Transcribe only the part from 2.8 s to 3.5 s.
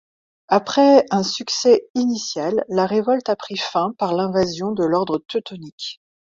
révolte a